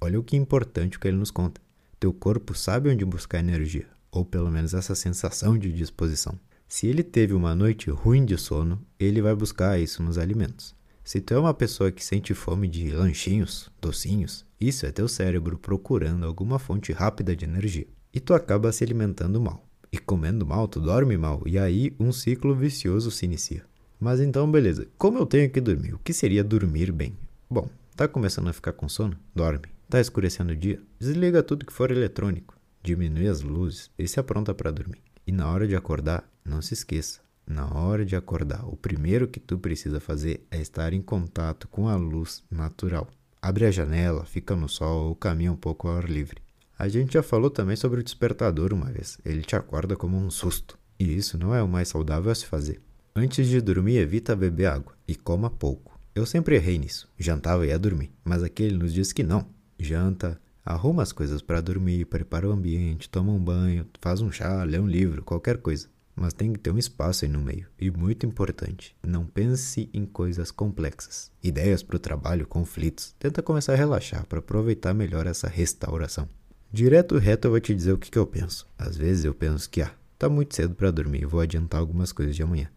Olha 0.00 0.18
o 0.18 0.22
que 0.22 0.36
é 0.36 0.38
importante 0.38 0.96
o 0.96 1.00
que 1.00 1.08
ele 1.08 1.16
nos 1.16 1.30
conta. 1.30 1.60
Teu 1.98 2.12
corpo 2.12 2.54
sabe 2.54 2.90
onde 2.90 3.04
buscar 3.04 3.38
energia, 3.38 3.86
ou 4.16 4.24
pelo 4.24 4.50
menos 4.50 4.72
essa 4.72 4.94
sensação 4.94 5.58
de 5.58 5.70
disposição. 5.70 6.38
Se 6.66 6.86
ele 6.86 7.02
teve 7.02 7.34
uma 7.34 7.54
noite 7.54 7.90
ruim 7.90 8.24
de 8.24 8.38
sono, 8.38 8.80
ele 8.98 9.20
vai 9.20 9.34
buscar 9.34 9.78
isso 9.78 10.02
nos 10.02 10.16
alimentos. 10.16 10.74
Se 11.04 11.20
tu 11.20 11.34
é 11.34 11.38
uma 11.38 11.52
pessoa 11.52 11.92
que 11.92 12.04
sente 12.04 12.32
fome 12.32 12.66
de 12.66 12.90
lanchinhos, 12.92 13.70
docinhos, 13.80 14.44
isso 14.58 14.86
é 14.86 14.90
teu 14.90 15.06
cérebro 15.06 15.58
procurando 15.58 16.24
alguma 16.24 16.58
fonte 16.58 16.92
rápida 16.92 17.36
de 17.36 17.44
energia. 17.44 17.86
E 18.12 18.18
tu 18.18 18.32
acaba 18.32 18.72
se 18.72 18.82
alimentando 18.82 19.40
mal. 19.40 19.62
E 19.92 19.98
comendo 19.98 20.46
mal, 20.46 20.66
tu 20.66 20.80
dorme 20.80 21.16
mal, 21.16 21.42
e 21.46 21.58
aí 21.58 21.94
um 22.00 22.10
ciclo 22.10 22.54
vicioso 22.54 23.10
se 23.10 23.26
inicia. 23.26 23.64
Mas 24.00 24.18
então, 24.18 24.50
beleza. 24.50 24.88
Como 24.98 25.18
eu 25.18 25.26
tenho 25.26 25.50
que 25.50 25.60
dormir? 25.60 25.94
O 25.94 25.98
que 25.98 26.12
seria 26.12 26.42
dormir 26.42 26.90
bem? 26.90 27.14
Bom, 27.48 27.68
tá 27.94 28.08
começando 28.08 28.48
a 28.48 28.52
ficar 28.52 28.72
com 28.72 28.88
sono? 28.88 29.16
Dorme. 29.34 29.66
Tá 29.88 30.00
escurecendo 30.00 30.52
o 30.52 30.56
dia? 30.56 30.80
Desliga 30.98 31.42
tudo 31.42 31.66
que 31.66 31.72
for 31.72 31.90
eletrônico. 31.90 32.55
Diminui 32.86 33.26
as 33.26 33.42
luzes 33.42 33.90
e 33.98 34.06
se 34.06 34.20
apronta 34.20 34.54
para 34.54 34.70
dormir. 34.70 35.02
E 35.26 35.32
na 35.32 35.50
hora 35.50 35.66
de 35.66 35.74
acordar, 35.74 36.22
não 36.44 36.62
se 36.62 36.72
esqueça. 36.72 37.18
Na 37.44 37.66
hora 37.74 38.06
de 38.06 38.14
acordar, 38.14 38.64
o 38.64 38.76
primeiro 38.76 39.26
que 39.26 39.40
tu 39.40 39.58
precisa 39.58 39.98
fazer 39.98 40.46
é 40.52 40.60
estar 40.60 40.92
em 40.92 41.02
contato 41.02 41.66
com 41.66 41.88
a 41.88 41.96
luz 41.96 42.44
natural. 42.48 43.08
Abre 43.42 43.66
a 43.66 43.72
janela, 43.72 44.24
fica 44.24 44.54
no 44.54 44.68
sol 44.68 45.08
ou 45.08 45.16
caminha 45.16 45.50
um 45.50 45.56
pouco 45.56 45.88
ao 45.88 45.96
ar 45.96 46.08
livre. 46.08 46.40
A 46.78 46.86
gente 46.86 47.14
já 47.14 47.24
falou 47.24 47.50
também 47.50 47.74
sobre 47.74 47.98
o 47.98 48.04
despertador 48.04 48.72
uma 48.72 48.92
vez. 48.92 49.18
Ele 49.24 49.42
te 49.42 49.56
acorda 49.56 49.96
como 49.96 50.16
um 50.16 50.30
susto. 50.30 50.78
E 50.96 51.12
isso 51.12 51.36
não 51.36 51.52
é 51.52 51.60
o 51.60 51.68
mais 51.68 51.88
saudável 51.88 52.30
a 52.30 52.34
se 52.36 52.46
fazer. 52.46 52.80
Antes 53.16 53.48
de 53.48 53.60
dormir, 53.60 53.96
evita 53.96 54.36
beber 54.36 54.66
água 54.66 54.94
e 55.08 55.16
coma 55.16 55.50
pouco. 55.50 55.98
Eu 56.14 56.24
sempre 56.24 56.54
errei 56.54 56.78
nisso. 56.78 57.08
Jantava 57.18 57.66
e 57.66 57.70
ia 57.70 57.78
dormir, 57.80 58.12
mas 58.24 58.44
aqui 58.44 58.62
ele 58.62 58.78
nos 58.78 58.94
diz 58.94 59.12
que 59.12 59.24
não. 59.24 59.44
Janta, 59.76 60.40
arruma 60.66 61.04
as 61.04 61.12
coisas 61.12 61.40
para 61.40 61.60
dormir, 61.60 62.06
prepara 62.06 62.48
o 62.48 62.52
ambiente, 62.52 63.08
toma 63.08 63.32
um 63.32 63.38
banho, 63.38 63.86
faz 64.00 64.20
um 64.20 64.32
chá, 64.32 64.64
lê 64.64 64.80
um 64.80 64.88
livro, 64.88 65.22
qualquer 65.22 65.58
coisa. 65.58 65.88
Mas 66.14 66.32
tem 66.32 66.52
que 66.52 66.58
ter 66.58 66.72
um 66.72 66.78
espaço 66.78 67.24
aí 67.24 67.30
no 67.30 67.40
meio. 67.40 67.68
E 67.78 67.90
muito 67.90 68.26
importante, 68.26 68.96
não 69.06 69.24
pense 69.24 69.88
em 69.94 70.04
coisas 70.04 70.50
complexas. 70.50 71.30
Ideias 71.42 71.82
para 71.82 71.96
o 71.96 72.00
trabalho, 72.00 72.46
conflitos. 72.46 73.14
Tenta 73.18 73.42
começar 73.42 73.74
a 73.74 73.76
relaxar 73.76 74.26
para 74.26 74.40
aproveitar 74.40 74.92
melhor 74.92 75.26
essa 75.26 75.46
restauração. 75.46 76.28
Direto 76.72 77.16
e 77.16 77.20
reto 77.20 77.46
eu 77.46 77.52
vou 77.52 77.60
te 77.60 77.74
dizer 77.74 77.92
o 77.92 77.98
que, 77.98 78.10
que 78.10 78.18
eu 78.18 78.26
penso. 78.26 78.66
Às 78.76 78.96
vezes 78.96 79.24
eu 79.24 79.34
penso 79.34 79.70
que, 79.70 79.82
ah, 79.82 79.94
tá 80.18 80.28
muito 80.28 80.56
cedo 80.56 80.74
para 80.74 80.90
dormir, 80.90 81.26
vou 81.26 81.40
adiantar 81.40 81.80
algumas 81.80 82.10
coisas 82.10 82.34
de 82.34 82.42
amanhã. 82.42 82.68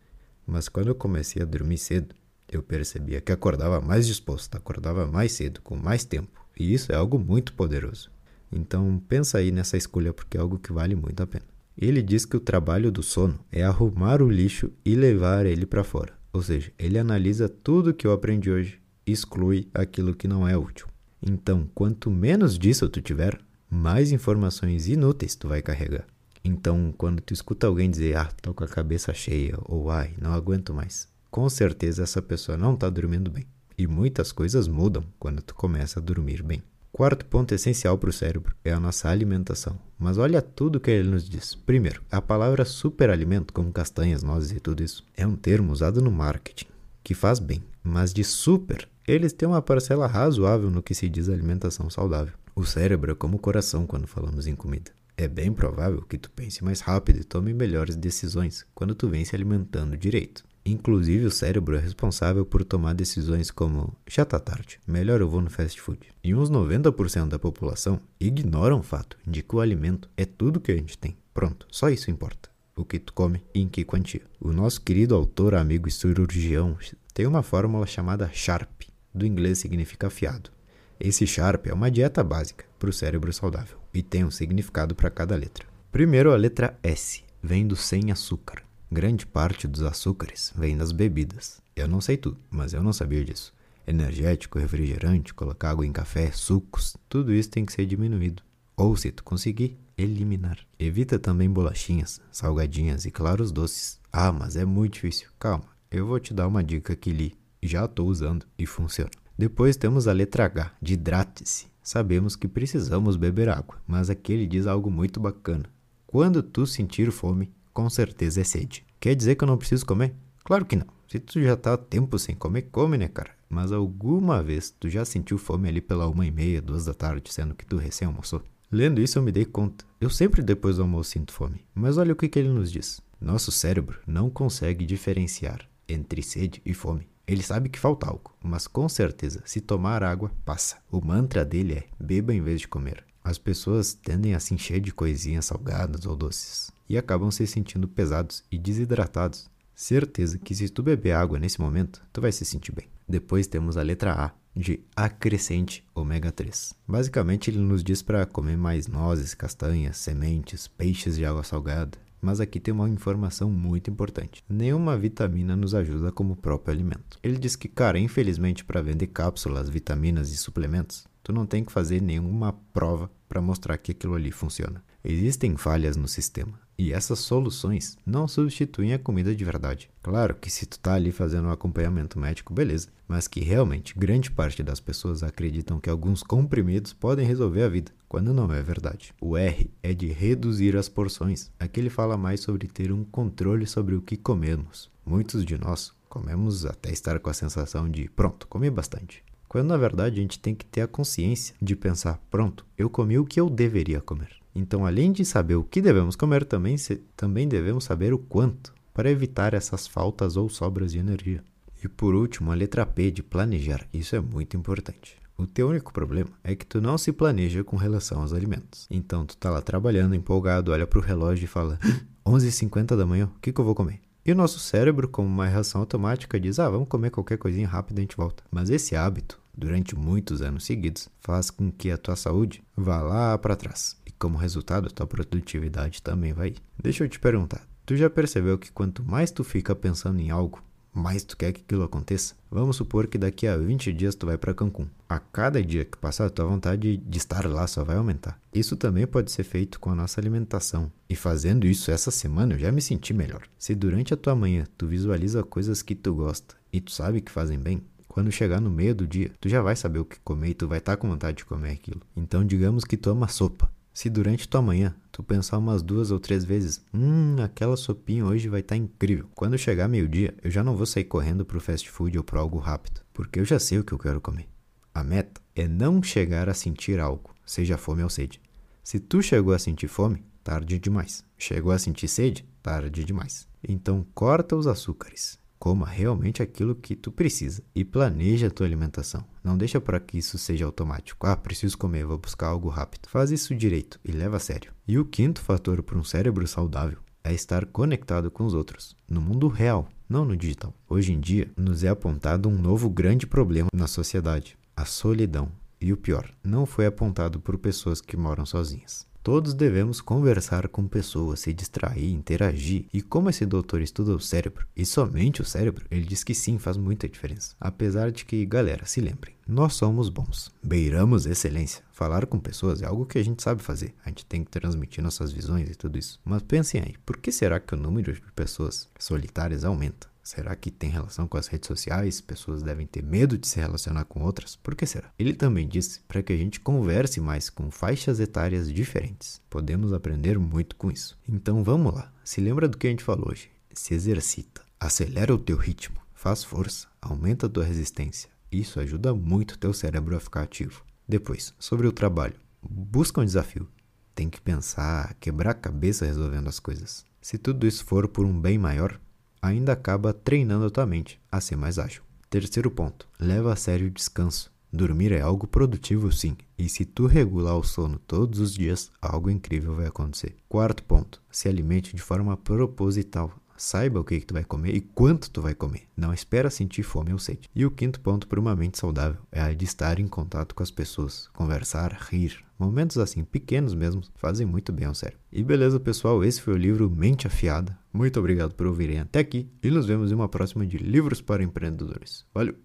Mas 0.46 0.70
quando 0.70 0.90
eu 0.90 0.96
comecei 0.96 1.42
a 1.42 1.46
dormir 1.46 1.78
cedo, 1.78 2.14
eu 2.52 2.62
percebia 2.62 3.22
que 3.22 3.32
acordava 3.32 3.82
mais 3.82 4.06
disposto, 4.06 4.56
acordava 4.56 5.08
mais 5.08 5.32
cedo, 5.32 5.62
com 5.62 5.76
mais 5.76 6.04
tempo. 6.04 6.40
E 6.60 6.74
isso 6.74 6.92
é 6.92 6.96
algo 6.96 7.18
muito 7.18 7.54
poderoso. 7.54 8.12
Então 8.52 9.02
pensa 9.08 9.38
aí 9.38 9.52
nessa 9.52 9.78
escolha 9.78 10.14
porque 10.14 10.38
é 10.38 10.42
algo 10.42 10.60
que 10.60 10.74
vale 10.74 10.96
muito 10.96 11.24
a 11.24 11.28
pena. 11.28 11.46
Ele 11.78 12.02
diz 12.02 12.26
que 12.26 12.36
o 12.36 12.42
trabalho 12.42 12.92
do 12.92 13.02
sono 13.02 13.40
é 13.52 13.64
arrumar 13.64 14.22
o 14.22 14.30
lixo 14.30 14.70
e 14.84 14.96
levar 14.96 15.46
ele 15.46 15.66
para 15.66 15.84
fora. 15.84 16.14
Ou 16.34 16.44
seja, 16.44 16.72
ele 16.78 17.00
analisa 17.00 17.48
tudo 17.48 17.94
que 17.94 18.06
eu 18.06 18.12
aprendi 18.12 18.52
hoje 18.52 18.80
exclui 19.12 19.68
aquilo 19.74 20.14
que 20.14 20.28
não 20.28 20.48
é 20.48 20.58
útil. 20.58 20.88
Então, 21.22 21.70
quanto 21.74 22.10
menos 22.10 22.58
disso 22.58 22.88
tu 22.88 23.02
tiver, 23.02 23.40
mais 23.70 24.12
informações 24.12 24.88
inúteis 24.88 25.36
tu 25.36 25.48
vai 25.48 25.62
carregar. 25.62 26.06
Então, 26.44 26.94
quando 26.98 27.22
tu 27.22 27.34
escuta 27.34 27.68
alguém 27.68 27.90
dizer, 27.90 28.16
ah, 28.16 28.30
tô 28.42 28.54
com 28.54 28.64
a 28.64 28.68
cabeça 28.68 29.14
cheia, 29.14 29.58
ou 29.66 29.92
ai, 29.92 30.14
não 30.22 30.32
aguento 30.32 30.74
mais, 30.74 31.08
com 31.30 31.50
certeza 31.50 32.04
essa 32.04 32.22
pessoa 32.22 32.58
não 32.58 32.74
está 32.74 32.90
dormindo 32.90 33.30
bem. 33.30 33.46
E 33.80 33.88
muitas 33.88 34.34
coisas 34.34 34.68
mudam 34.68 35.06
quando 35.18 35.42
tu 35.42 35.56
começa 35.56 36.02
a 36.02 36.04
dormir 36.04 36.44
bem. 36.44 36.62
Quarto 36.92 37.26
ponto 37.26 37.56
essencial 37.56 37.98
para 37.98 38.10
o 38.10 38.14
cérebro 38.14 38.54
é 38.62 38.74
a 38.74 38.80
nossa 38.80 39.08
alimentação. 39.08 39.80
Mas 39.98 40.18
olha 40.18 40.42
tudo 40.42 40.82
que 40.82 40.92
ele 40.92 41.08
nos 41.08 41.30
diz. 41.30 41.56
Primeiro, 41.56 42.02
a 42.12 42.22
palavra 42.22 42.66
superalimento, 42.66 43.54
como 43.54 43.72
castanhas, 43.72 44.22
nozes 44.22 44.52
e 44.52 44.60
tudo 44.60 44.84
isso, 44.84 45.06
é 45.16 45.26
um 45.26 45.38
termo 45.38 45.72
usado 45.72 46.02
no 46.02 46.12
marketing, 46.12 46.66
que 47.02 47.14
faz 47.14 47.40
bem, 47.40 47.64
mas 47.82 48.14
de 48.14 48.22
super, 48.22 48.86
eles 49.08 49.32
têm 49.32 49.48
uma 49.48 49.62
parcela 49.62 50.08
razoável 50.08 50.70
no 50.70 50.84
que 50.84 50.94
se 50.94 51.08
diz 51.08 51.30
alimentação 51.30 51.90
saudável. 51.90 52.34
O 52.54 52.66
cérebro 52.66 53.14
é 53.14 53.16
como 53.16 53.38
o 53.38 53.40
coração 53.40 53.88
quando 53.88 54.08
falamos 54.08 54.46
em 54.46 54.58
comida. 54.58 54.92
É 55.16 55.26
bem 55.26 55.54
provável 55.54 56.02
que 56.02 56.18
tu 56.18 56.30
pense 56.32 56.66
mais 56.66 56.82
rápido 56.82 57.22
e 57.22 57.24
tome 57.24 57.54
melhores 57.54 57.96
decisões 57.96 58.66
quando 58.76 58.94
tu 58.94 59.08
vem 59.08 59.24
se 59.24 59.34
alimentando 59.38 59.96
direito. 59.96 60.44
Inclusive, 60.72 61.26
o 61.26 61.32
cérebro 61.32 61.76
é 61.76 61.80
responsável 61.80 62.46
por 62.46 62.64
tomar 62.64 62.94
decisões 62.94 63.50
como: 63.50 63.96
já 64.08 64.24
tá 64.24 64.40
tarde, 64.40 64.80
melhor 64.86 65.20
eu 65.20 65.28
vou 65.28 65.42
no 65.42 65.50
fast 65.50 65.82
food. 65.82 66.00
E 66.24 66.36
uns 66.36 66.52
90% 66.52 67.28
da 67.28 67.40
população 67.40 68.00
ignoram 68.20 68.80
o 68.80 68.84
fato 68.84 69.18
de 69.26 69.42
que 69.42 69.56
o 69.56 69.60
alimento 69.60 70.08
é 70.16 70.26
tudo 70.26 70.60
que 70.60 70.72
a 70.72 70.76
gente 70.76 70.96
tem. 70.96 71.18
Pronto, 71.34 71.66
só 71.72 71.90
isso 71.90 72.12
importa. 72.12 72.50
O 72.76 72.86
que 72.86 73.00
tu 73.00 73.14
come 73.14 73.44
e 73.54 73.62
em 73.62 73.68
que 73.68 73.84
quantia. 73.84 74.22
O 74.40 74.54
nosso 74.54 74.82
querido 74.82 75.16
autor, 75.16 75.56
amigo 75.56 75.88
e 75.88 75.92
cirurgião 75.92 76.78
tem 77.16 77.26
uma 77.26 77.42
fórmula 77.42 77.88
chamada 77.88 78.30
SHARP, 78.32 78.84
do 79.14 79.26
inglês 79.26 79.58
significa 79.58 80.08
afiado. 80.08 80.52
Esse 81.00 81.26
SHARP 81.26 81.68
é 81.68 81.74
uma 81.74 81.90
dieta 81.90 82.24
básica 82.24 82.66
para 82.78 82.90
o 82.90 82.94
cérebro 82.94 83.34
saudável 83.34 83.80
e 83.92 84.04
tem 84.04 84.24
um 84.24 84.32
significado 84.32 84.94
para 84.94 85.10
cada 85.10 85.36
letra. 85.36 85.66
Primeiro, 85.92 86.32
a 86.32 86.38
letra 86.38 86.78
S 86.84 87.24
vem 87.42 87.66
do 87.66 87.76
sem 87.76 88.12
açúcar. 88.12 88.69
Grande 88.92 89.24
parte 89.24 89.68
dos 89.68 89.84
açúcares 89.84 90.52
vem 90.56 90.76
das 90.76 90.92
bebidas. 90.92 91.62
Eu 91.76 91.88
não 91.88 92.02
sei 92.02 92.18
tudo, 92.18 92.40
mas 92.50 92.74
eu 92.74 92.82
não 92.82 92.92
sabia 92.92 93.24
disso. 93.24 93.54
Energético, 93.86 94.58
refrigerante, 94.58 95.32
colocar 95.32 95.70
água 95.70 95.86
em 95.86 95.92
café, 95.92 96.32
sucos, 96.32 96.98
tudo 97.08 97.32
isso 97.32 97.52
tem 97.52 97.64
que 97.64 97.72
ser 97.72 97.86
diminuído. 97.86 98.42
Ou, 98.76 98.96
se 98.96 99.12
tu 99.12 99.24
conseguir, 99.24 99.78
eliminar. 99.96 100.58
Evita 100.80 101.20
também 101.20 101.48
bolachinhas, 101.48 102.20
salgadinhas 102.32 103.06
e 103.06 103.12
claros 103.12 103.52
doces. 103.52 104.00
Ah, 104.12 104.32
mas 104.32 104.56
é 104.56 104.66
muito 104.66 104.94
difícil. 104.94 105.30
Calma, 105.38 105.66
eu 105.92 106.08
vou 106.08 106.20
te 106.20 106.34
dar 106.34 106.48
uma 106.48 106.64
dica 106.64 106.96
que 106.96 107.12
li, 107.12 107.36
já 107.62 107.86
estou 107.86 108.08
usando 108.08 108.48
e 108.58 108.66
funciona. 108.66 109.12
Depois 109.38 109.78
temos 109.78 110.08
a 110.08 110.14
letra 110.14 110.46
H, 110.46 110.72
de 110.82 110.94
hidrate-se. 110.96 111.68
Sabemos 111.84 112.36
que 112.36 112.48
precisamos 112.48 113.16
beber 113.18 113.50
água, 113.50 113.78
mas 113.88 114.10
aqui 114.10 114.34
ele 114.34 114.48
diz 114.48 114.66
algo 114.66 114.90
muito 114.90 115.20
bacana. 115.20 115.66
Quando 116.08 116.42
tu 116.42 116.66
sentir 116.66 117.12
fome, 117.12 117.52
com 117.74 117.90
certeza 117.90 118.42
é 118.42 118.44
sede. 118.44 118.86
Quer 119.00 119.16
dizer 119.16 119.36
que 119.36 119.44
eu 119.44 119.48
não 119.48 119.58
preciso 119.58 119.86
comer? 119.86 120.14
Claro 120.44 120.66
que 120.66 120.76
não. 120.76 120.88
Se 121.08 121.20
tu 121.20 121.42
já 121.42 121.56
tá 121.56 121.78
tempo 121.78 122.20
sem 122.20 122.36
comer, 122.36 122.64
come, 122.72 122.98
né, 122.98 123.08
cara? 123.08 123.32
Mas 123.50 123.72
alguma 123.72 124.44
vez 124.44 124.70
tu 124.70 124.90
já 124.90 125.04
sentiu 125.04 125.38
fome 125.38 125.68
ali 125.68 125.82
pela 125.82 126.08
uma 126.08 126.26
e 126.26 126.32
meia, 126.32 126.62
duas 126.62 126.86
da 126.86 126.94
tarde, 126.94 127.34
sendo 127.34 127.56
que 127.56 127.66
tu 127.66 127.78
recém 127.78 128.08
almoçou? 128.08 128.44
Lendo 128.72 129.02
isso 129.02 129.18
eu 129.18 129.24
me 129.24 129.32
dei 129.32 129.46
conta. 129.46 129.84
Eu 130.00 130.10
sempre 130.10 130.44
depois 130.44 130.76
do 130.76 130.84
almoço 130.84 131.12
sinto 131.12 131.34
fome. 131.34 131.66
Mas 131.74 131.98
olha 131.98 132.14
o 132.14 132.16
que, 132.16 132.28
que 132.28 132.38
ele 132.38 132.50
nos 132.50 132.72
diz. 132.72 133.02
Nosso 133.20 133.52
cérebro 133.52 134.00
não 134.06 134.30
consegue 134.30 134.86
diferenciar 134.86 135.68
entre 135.88 136.22
sede 136.22 136.62
e 136.64 136.74
fome. 136.74 137.08
Ele 137.28 137.42
sabe 137.42 137.70
que 137.70 137.80
falta 137.80 138.08
algo, 138.08 138.34
mas 138.44 138.68
com 138.68 138.88
certeza, 138.90 139.42
se 139.46 139.62
tomar 139.62 140.04
água, 140.04 140.32
passa. 140.46 140.78
O 140.92 141.04
mantra 141.04 141.46
dele 141.46 141.74
é: 141.74 141.84
beba 142.00 142.34
em 142.34 142.42
vez 142.42 142.62
de 142.62 142.68
comer. 142.68 143.04
As 143.24 143.38
pessoas 143.38 143.94
tendem 143.94 144.34
a 144.34 144.40
se 144.40 144.54
encher 144.54 144.80
de 144.80 144.94
coisinhas 144.94 145.46
salgadas 145.46 146.06
ou 146.06 146.16
doces 146.16 146.72
e 146.90 146.98
acabam 146.98 147.30
se 147.30 147.46
sentindo 147.46 147.88
pesados 147.88 148.44
e 148.52 148.58
desidratados. 148.58 149.50
Certeza 149.76 150.38
que 150.38 150.54
se 150.54 150.68
tu 150.68 150.84
beber 150.84 151.14
água 151.14 151.40
nesse 151.40 151.62
momento, 151.62 152.02
tu 152.12 152.20
vai 152.20 152.32
se 152.34 152.44
sentir 152.44 152.74
bem. 152.74 152.90
Depois 153.08 153.48
temos 153.48 153.78
a 153.78 153.82
letra 153.82 154.12
A 154.12 154.32
de 154.54 154.84
acrescente 154.94 155.88
ômega 155.96 156.32
3. 156.32 156.74
Basicamente 156.86 157.50
ele 157.50 157.60
nos 157.60 157.82
diz 157.84 158.02
para 158.02 158.26
comer 158.26 158.58
mais 158.58 158.88
nozes, 158.88 159.34
castanhas, 159.34 159.98
sementes, 159.98 160.68
peixes 160.68 161.16
de 161.16 161.26
água 161.26 161.44
salgada. 161.44 161.98
Mas 162.22 162.42
aqui 162.42 162.60
tem 162.60 162.74
uma 162.74 162.90
informação 162.90 163.50
muito 163.50 163.90
importante. 163.90 164.44
Nenhuma 164.50 164.98
vitamina 164.98 165.56
nos 165.56 165.74
ajuda 165.74 166.12
como 166.12 166.36
próprio 166.36 166.74
alimento. 166.74 167.18
Ele 167.24 167.38
diz 167.38 167.56
que, 167.56 167.70
cara, 167.70 167.98
infelizmente 167.98 168.66
para 168.66 168.82
vender 168.82 169.08
cápsulas, 169.08 169.70
vitaminas 169.70 170.30
e 170.30 170.36
suplementos, 170.36 171.08
tu 171.24 171.32
não 171.32 171.46
tem 171.46 171.64
que 171.64 171.72
fazer 171.72 172.02
nenhuma 172.02 172.52
prova 172.74 173.10
para 173.30 173.42
mostrar 173.42 173.78
que 173.78 173.94
aquilo 173.94 174.16
ali 174.16 174.32
funciona. 174.32 174.84
Existem 175.02 175.56
falhas 175.56 175.96
no 175.96 176.10
sistema 176.10 176.60
e 176.80 176.94
essas 176.94 177.20
soluções 177.20 177.98
não 178.06 178.26
substituem 178.26 178.94
a 178.94 178.98
comida 178.98 179.36
de 179.36 179.44
verdade. 179.44 179.90
Claro 180.02 180.34
que 180.34 180.50
se 180.50 180.66
tu 180.66 180.80
tá 180.80 180.94
ali 180.94 181.12
fazendo 181.12 181.50
um 181.50 181.52
acompanhamento 181.52 182.18
médico, 182.18 182.54
beleza, 182.54 182.88
mas 183.06 183.28
que 183.28 183.42
realmente 183.42 183.94
grande 184.00 184.32
parte 184.32 184.64
das 184.64 184.80
pessoas 184.80 185.22
acreditam 185.22 185.78
que 185.78 185.90
alguns 185.90 186.24
comprimidos 186.24 186.94
podem 186.94 187.28
resolver 187.28 187.64
a 187.64 187.68
vida, 187.68 187.92
quando 188.08 188.34
não 188.34 188.50
é 188.54 188.62
verdade. 188.64 189.14
O 189.20 189.36
R 189.36 189.70
é 189.84 189.94
de 189.94 190.08
reduzir 190.08 190.78
as 190.78 190.88
porções. 190.88 191.52
Aqui 191.60 191.82
ele 191.82 191.90
fala 191.90 192.16
mais 192.16 192.40
sobre 192.40 192.66
ter 192.66 192.94
um 192.94 193.04
controle 193.04 193.68
sobre 193.68 193.94
o 193.94 194.02
que 194.02 194.16
comemos. 194.16 194.90
Muitos 195.06 195.44
de 195.44 195.58
nós 195.58 195.92
comemos 196.08 196.66
até 196.66 196.94
estar 196.94 197.20
com 197.20 197.30
a 197.30 197.34
sensação 197.34 197.90
de 197.90 198.08
pronto, 198.08 198.48
comi 198.48 198.70
bastante. 198.70 199.22
Quando 199.50 199.68
na 199.68 199.78
verdade 199.78 200.20
a 200.20 200.22
gente 200.22 200.40
tem 200.40 200.56
que 200.56 200.64
ter 200.64 200.80
a 200.80 200.88
consciência 200.88 201.56
de 201.62 201.76
pensar, 201.76 202.22
pronto, 202.32 202.66
eu 202.78 202.90
comi 202.90 203.20
o 203.20 203.26
que 203.26 203.42
eu 203.42 203.50
deveria 203.50 204.00
comer. 204.00 204.39
Então, 204.56 204.86
além 204.86 205.12
de 205.12 205.24
saber 205.24 205.56
o 205.56 205.64
que 205.64 205.82
devemos 205.82 206.16
comer, 206.16 206.46
também, 206.46 206.78
se, 206.78 206.98
também 207.16 207.48
devemos 207.48 207.84
saber 207.84 208.14
o 208.14 208.20
quanto, 208.20 208.74
para 208.94 209.12
evitar 209.12 209.54
essas 209.54 209.88
faltas 209.88 210.36
ou 210.36 210.50
sobras 210.50 210.92
de 210.92 211.00
energia. 211.00 211.44
E 211.84 211.88
por 211.88 212.14
último, 212.14 212.52
a 212.52 212.56
letra 212.56 212.86
P 212.86 213.12
de 213.12 213.24
planejar. 213.24 213.88
Isso 213.94 214.16
é 214.16 214.20
muito 214.20 214.58
importante. 214.58 215.18
O 215.38 215.48
teu 215.48 215.70
único 215.70 215.94
problema 215.94 216.30
é 216.44 216.54
que 216.54 216.66
tu 216.66 216.82
não 216.82 216.98
se 216.98 217.14
planeja 217.14 217.64
com 217.64 217.78
relação 217.78 218.22
aos 218.22 218.34
alimentos. 218.34 218.86
Então, 218.92 219.26
tu 219.26 219.38
tá 219.38 219.50
lá 219.50 219.62
trabalhando, 219.62 220.14
empolgado, 220.14 220.74
olha 220.74 220.86
pro 220.86 221.00
relógio 221.00 221.46
e 221.46 221.48
fala: 221.48 221.80
11h50 222.26 222.98
da 222.98 223.06
manhã, 223.06 223.32
o 223.34 223.40
que, 223.40 223.54
que 223.54 223.62
eu 223.62 223.64
vou 223.64 223.74
comer? 223.74 224.02
E 224.26 224.34
o 224.34 224.36
nosso 224.36 224.60
cérebro, 224.60 225.08
como 225.08 225.30
uma 225.30 225.48
reação 225.48 225.80
automática, 225.80 226.38
diz: 226.38 226.60
ah, 226.60 226.70
vamos 226.70 226.90
comer 226.90 227.10
qualquer 227.10 227.38
coisinha 227.38 227.68
rápida 227.68 228.00
e 228.00 228.02
a 228.02 228.04
gente 228.04 228.18
volta. 228.18 228.44
Mas 228.52 228.70
esse 228.70 228.98
hábito, 228.98 229.40
durante 229.58 229.96
muitos 229.96 230.42
anos 230.42 230.66
seguidos, 230.66 231.08
faz 231.22 231.50
com 231.50 231.72
que 231.72 231.90
a 231.90 231.98
tua 231.98 232.18
saúde 232.18 232.62
vá 232.76 233.02
lá 233.02 233.38
para 233.38 233.56
trás. 233.56 233.96
Como 234.20 234.38
resultado, 234.38 234.92
tua 234.92 235.08
produtividade 235.08 236.04
também 236.04 236.34
vai. 236.34 236.54
Deixa 236.78 237.06
eu 237.06 237.10
te 237.10 237.18
perguntar: 237.18 237.66
tu 237.86 237.96
já 237.96 238.10
percebeu 238.10 238.58
que 238.60 238.70
quanto 238.70 239.02
mais 239.02 239.32
tu 239.32 239.46
fica 239.46 239.74
pensando 239.74 240.20
em 240.20 240.30
algo, 240.30 240.62
mais 240.94 241.24
tu 241.24 241.38
quer 241.38 241.54
que 241.54 241.62
aquilo 241.62 241.84
aconteça? 241.84 242.36
Vamos 242.52 242.76
supor 242.76 243.08
que 243.08 243.18
daqui 243.18 243.48
a 243.48 243.56
20 243.56 243.94
dias 243.94 244.16
tu 244.16 244.26
vai 244.26 244.38
para 244.38 244.54
Cancún. 244.54 244.88
A 245.08 245.20
cada 245.20 245.64
dia 245.64 245.86
que 245.86 245.98
passar, 245.98 246.30
tua 246.30 246.46
vontade 246.46 246.98
de 246.98 247.18
estar 247.18 247.48
lá 247.48 247.66
só 247.66 247.84
vai 247.86 247.96
aumentar. 247.96 248.38
Isso 248.54 248.76
também 248.76 249.08
pode 249.08 249.32
ser 249.32 249.46
feito 249.46 249.80
com 249.80 249.90
a 249.90 249.96
nossa 249.96 250.20
alimentação. 250.20 250.92
E 251.10 251.16
fazendo 251.16 251.66
isso 251.66 251.90
essa 251.90 252.12
semana 252.12 252.56
eu 252.56 252.60
já 252.60 252.74
me 252.74 252.82
senti 252.82 253.14
melhor. 253.14 253.44
Se 253.58 253.74
durante 253.74 254.14
a 254.14 254.18
tua 254.18 254.36
manhã 254.36 254.66
tu 254.78 254.86
visualiza 254.86 255.44
coisas 255.44 255.82
que 255.82 255.96
tu 255.96 256.14
gosta 256.14 256.56
e 256.74 256.82
tu 256.82 256.92
sabe 256.92 257.22
que 257.22 257.32
fazem 257.32 257.58
bem, 257.58 257.82
quando 258.10 258.32
chegar 258.32 258.60
no 258.60 258.70
meio 258.70 258.94
do 258.94 259.08
dia, 259.08 259.32
tu 259.40 259.48
já 259.48 259.62
vai 259.62 259.78
saber 259.78 260.00
o 260.00 260.06
que 260.06 260.20
comer 260.20 260.50
e 260.50 260.54
tu 260.54 260.68
vai 260.68 260.80
estar 260.80 260.98
tá 260.98 260.98
com 260.98 261.08
vontade 261.08 261.38
de 261.38 261.46
comer 261.46 261.72
aquilo. 261.72 262.02
Então, 262.18 262.44
digamos 262.44 262.84
que 262.84 262.98
tu 262.98 263.10
ama 263.10 263.30
sopa. 263.30 263.72
Se 264.00 264.10
durante 264.10 264.48
tua 264.48 264.62
manhã 264.62 264.96
tu 265.12 265.22
pensar 265.22 265.58
umas 265.58 265.82
duas 265.82 266.10
ou 266.10 266.22
três 266.22 266.46
vezes, 266.46 266.82
hum, 266.94 267.36
aquela 267.44 267.76
sopinha 267.76 268.26
hoje 268.26 268.48
vai 268.48 268.62
estar 268.62 268.76
tá 268.76 268.78
incrível. 268.78 269.28
Quando 269.36 269.58
chegar 269.58 269.90
meio-dia, 269.90 270.34
eu 270.42 270.50
já 270.50 270.64
não 270.64 270.74
vou 270.74 270.86
sair 270.86 271.04
correndo 271.04 271.44
pro 271.44 271.60
fast 271.60 271.90
food 271.92 272.18
ou 272.18 272.24
pro 272.24 272.40
algo 272.40 272.60
rápido, 272.60 273.02
porque 273.14 273.42
eu 273.42 273.44
já 273.44 273.60
sei 273.60 273.78
o 273.78 273.84
que 273.84 273.92
eu 273.92 274.00
quero 274.00 274.22
comer. 274.22 274.48
A 274.94 275.04
meta 275.04 275.42
é 275.54 275.68
não 275.68 276.02
chegar 276.02 276.48
a 276.48 276.54
sentir 276.54 276.98
algo, 276.98 277.36
seja 277.46 277.78
fome 277.78 278.02
ou 278.02 278.10
sede. 278.10 278.42
Se 278.86 279.02
tu 279.02 279.22
chegou 279.22 279.54
a 279.54 279.60
sentir 279.60 279.90
fome, 279.90 280.24
tarde 280.46 280.80
demais. 280.80 281.26
Chegou 281.38 281.74
a 281.74 281.78
sentir 281.78 282.08
sede, 282.08 282.48
tarde 282.64 283.04
demais. 283.04 283.50
Então 283.62 284.08
corta 284.14 284.56
os 284.56 284.66
açúcares. 284.66 285.38
Coma 285.60 285.86
realmente 285.86 286.42
aquilo 286.42 286.74
que 286.74 286.96
tu 286.96 287.12
precisa 287.12 287.62
e 287.76 287.84
planeja 287.84 288.48
a 288.48 288.50
tua 288.50 288.66
alimentação. 288.66 289.26
Não 289.44 289.58
deixa 289.58 289.82
para 289.82 290.00
que 290.00 290.18
isso 290.18 290.38
seja 290.38 290.66
automático. 290.66 291.28
Ah, 291.28 291.36
preciso 291.36 291.78
comer, 291.78 292.06
vou 292.06 292.18
buscar 292.18 292.48
algo 292.48 292.70
rápido. 292.70 293.10
Faz 293.10 293.30
isso 293.30 293.54
direito 293.54 294.00
e 294.04 294.12
leva 294.14 294.38
a 294.38 294.40
sério. 294.40 294.72
E 294.88 294.98
o 294.98 295.04
quinto 295.04 295.42
fator 295.42 295.84
para 295.84 295.98
um 295.98 296.04
cérebro 296.04 296.48
saudável 296.48 297.00
é 297.24 297.34
estar 297.34 297.66
conectado 297.66 298.32
com 298.32 298.46
os 298.46 298.54
outros, 298.54 298.96
no 299.08 299.20
mundo 299.20 299.50
real, 299.50 299.90
não 300.08 300.24
no 300.24 300.38
digital. 300.38 300.74
Hoje 300.88 301.12
em 301.12 301.20
dia, 301.20 301.52
nos 301.58 301.84
é 301.84 301.90
apontado 301.90 302.48
um 302.48 302.58
novo 302.58 302.90
grande 302.90 303.28
problema 303.28 303.70
na 303.74 303.88
sociedade: 303.88 304.58
a 304.76 304.86
solidão. 304.86 305.52
E 305.82 305.94
o 305.94 305.98
pior, 305.98 306.30
não 306.44 306.66
foi 306.66 306.86
apontado 306.86 307.40
por 307.40 307.58
pessoas 307.58 308.02
que 308.02 308.18
moram 308.18 308.46
sozinhas. 308.46 309.09
Todos 309.22 309.54
devemos 309.54 310.00
conversar 310.00 310.68
com 310.70 310.88
pessoas, 310.88 311.42
se 311.42 311.54
distrair, 311.54 312.12
interagir. 312.12 312.86
E 312.94 313.02
como 313.02 313.30
esse 313.30 313.46
doutor 313.46 313.82
estuda 313.82 314.16
o 314.16 314.20
cérebro, 314.20 314.66
e 314.76 314.86
somente 314.86 315.42
o 315.42 315.46
cérebro, 315.46 315.86
ele 315.92 316.06
diz 316.06 316.24
que 316.24 316.34
sim, 316.34 316.58
faz 316.58 316.78
muita 316.78 317.08
diferença. 317.08 317.56
Apesar 317.60 318.12
de 318.12 318.24
que, 318.24 318.46
galera, 318.46 318.86
se 318.86 319.02
lembrem, 319.02 319.36
nós 319.46 319.74
somos 319.74 320.10
bons, 320.10 320.52
beiramos 320.64 321.26
excelência. 321.26 321.84
Falar 321.92 322.26
com 322.28 322.40
pessoas 322.40 322.82
é 322.82 322.86
algo 322.86 323.06
que 323.06 323.18
a 323.18 323.24
gente 323.24 323.44
sabe 323.44 323.62
fazer. 323.62 323.94
A 324.06 324.10
gente 324.10 324.26
tem 324.26 324.44
que 324.44 324.52
transmitir 324.52 325.04
nossas 325.04 325.34
visões 325.34 325.70
e 325.70 325.76
tudo 325.76 325.98
isso. 325.98 326.20
Mas 326.24 326.42
pensem 326.42 326.82
aí, 326.82 326.96
por 327.06 327.18
que 327.18 327.32
será 327.32 327.60
que 327.60 327.74
o 327.74 327.78
número 327.78 328.14
de 328.14 328.22
pessoas 328.34 328.88
solitárias 328.98 329.66
aumenta? 329.66 330.08
Será 330.30 330.56
que 330.56 330.70
tem 330.70 330.92
relação 330.92 331.28
com 331.28 331.40
as 331.40 331.48
redes 331.48 331.66
sociais? 331.66 332.22
Pessoas 332.22 332.62
devem 332.62 332.86
ter 332.86 333.02
medo 333.02 333.36
de 333.36 333.48
se 333.48 333.60
relacionar 333.60 334.06
com 334.06 334.22
outras? 334.22 334.56
Por 334.56 334.76
que 334.76 334.86
será? 334.86 335.12
Ele 335.18 335.34
também 335.34 335.68
disse 335.68 336.02
para 336.02 336.22
que 336.22 336.32
a 336.32 336.38
gente 336.38 336.60
converse 336.60 337.20
mais 337.20 337.50
com 337.50 337.72
faixas 337.72 338.20
etárias 338.20 338.72
diferentes. 338.72 339.42
Podemos 339.50 339.92
aprender 339.92 340.38
muito 340.38 340.76
com 340.76 340.92
isso. 340.92 341.18
Então 341.28 341.64
vamos 341.64 341.96
lá. 341.96 342.14
Se 342.24 342.40
lembra 342.40 342.68
do 342.68 342.78
que 342.78 342.86
a 342.86 342.92
gente 342.92 343.04
falou 343.04 343.32
hoje? 343.32 343.50
Se 343.74 343.96
exercita, 343.96 344.62
acelera 344.80 345.34
o 345.34 345.40
teu 345.40 345.58
ritmo, 345.58 345.98
faz 346.14 346.44
força, 346.44 346.88
aumenta 347.02 347.48
a 347.48 347.50
tua 347.50 347.64
resistência. 347.64 348.30
Isso 348.52 348.80
ajuda 348.80 349.16
muito 349.16 349.58
teu 349.58 349.74
cérebro 349.74 350.16
a 350.16 350.20
ficar 350.20 350.44
ativo. 350.44 350.86
Depois, 351.08 351.56
sobre 351.58 351.88
o 351.88 351.92
trabalho. 351.92 352.36
Busca 352.62 353.20
um 353.20 353.26
desafio. 353.26 353.68
Tem 354.14 354.30
que 354.30 354.40
pensar, 354.40 355.16
quebrar 355.20 355.50
a 355.50 355.56
cabeça 355.56 356.06
resolvendo 356.06 356.50
as 356.50 356.60
coisas. 356.60 357.04
Se 357.20 357.40
tudo 357.40 357.66
isso 357.66 357.84
for 357.84 358.08
por 358.08 358.28
um 358.28 358.40
bem 358.40 358.60
maior, 358.60 359.00
ainda 359.42 359.74
acaba 359.74 360.14
treinando 360.14 360.66
a 360.66 360.70
tua 360.70 360.86
mente 360.86 361.20
a 361.32 361.40
ser 361.40 361.56
mais 361.56 361.80
ágil. 361.80 362.02
Terceiro 362.30 362.70
ponto, 362.70 363.08
leva 363.20 363.54
a 363.54 363.56
sério 363.56 363.88
o 363.88 363.92
descanso. 363.92 364.52
Dormir 364.72 365.12
é 365.12 365.22
algo 365.22 365.48
produtivo 365.48 366.12
sim, 366.12 366.38
e 366.56 366.70
se 366.70 366.86
tu 366.86 367.08
regular 367.08 367.58
o 367.58 367.64
sono 367.64 367.98
todos 367.98 368.40
os 368.40 368.54
dias, 368.54 368.92
algo 369.02 369.30
incrível 369.30 369.76
vai 369.76 369.88
acontecer. 369.88 370.36
Quarto 370.48 370.84
ponto, 370.84 371.20
se 371.32 371.50
alimente 371.50 371.96
de 371.96 372.02
forma 372.02 372.38
proposital. 372.38 373.34
Saiba 373.60 374.00
o 374.00 374.06
que, 374.06 374.22
que 374.22 374.26
tu 374.26 374.34
vai 374.34 374.46
comer 374.46 374.74
e 374.74 374.80
quanto 374.80 375.30
tu 375.30 375.42
vai 375.42 375.54
comer. 375.54 375.82
Não 375.96 376.14
espera 376.14 376.50
sentir 376.50 376.82
fome 376.82 377.12
ou 377.12 377.20
sede. 377.20 377.50
E 377.54 377.66
o 377.66 377.72
quinto 377.72 378.00
ponto 378.00 378.26
para 378.26 378.40
uma 378.40 378.56
mente 378.56 378.80
saudável 378.80 379.20
é 379.30 379.42
a 379.42 379.54
de 379.54 379.66
estar 379.66 380.00
em 380.00 380.08
contato 380.08 380.56
com 380.56 380.64
as 380.64 380.72
pessoas, 380.72 381.28
conversar, 381.34 381.92
rir. 382.10 382.40
Momentos 382.58 382.98
assim, 382.98 383.22
pequenos 383.22 383.74
mesmo, 383.74 384.02
fazem 384.16 384.48
muito 384.48 384.72
bem 384.72 384.86
ao 384.86 384.96
cérebro. 384.96 385.20
E 385.30 385.44
beleza, 385.44 385.78
pessoal, 385.78 386.24
esse 386.24 386.42
foi 386.42 386.54
o 386.54 386.58
livro 386.58 386.90
Mente 386.90 387.28
Afiada. 387.28 387.78
Muito 387.92 388.18
obrigado 388.18 388.56
por 388.56 388.66
ouvirem 388.66 389.00
até 389.00 389.20
aqui 389.20 389.50
e 389.62 389.70
nos 389.70 389.86
vemos 389.86 390.10
em 390.10 390.16
uma 390.16 390.30
próxima 390.30 390.66
de 390.66 390.78
Livros 390.78 391.20
para 391.20 391.44
Empreendedores. 391.44 392.26
Valeu! 392.34 392.56